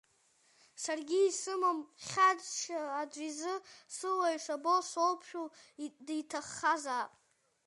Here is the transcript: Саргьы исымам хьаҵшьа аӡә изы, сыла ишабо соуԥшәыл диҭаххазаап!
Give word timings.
Саргьы 0.83 1.19
исымам 1.29 1.79
хьаҵшьа 2.05 2.81
аӡә 3.01 3.19
изы, 3.29 3.55
сыла 3.95 4.29
ишабо 4.35 4.75
соуԥшәыл 4.89 5.47
диҭаххазаап! 6.05 7.11